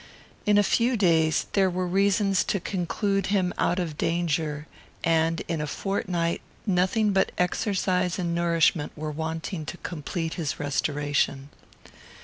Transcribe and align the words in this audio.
In 0.47 0.57
a 0.57 0.63
few 0.63 0.97
days, 0.97 1.45
there 1.53 1.69
were 1.69 1.85
reasons 1.85 2.43
to 2.45 2.59
conclude 2.59 3.27
him 3.27 3.53
out 3.59 3.77
of 3.77 3.99
danger; 3.99 4.65
and, 5.03 5.41
in 5.47 5.61
a 5.61 5.67
fortnight, 5.67 6.41
nothing 6.65 7.11
but 7.13 7.31
exercise 7.37 8.17
and 8.17 8.33
nourishment 8.33 8.93
were 8.95 9.11
wanting 9.11 9.63
to 9.67 9.77
complete 9.77 10.33
his 10.33 10.59
restoration. 10.59 11.49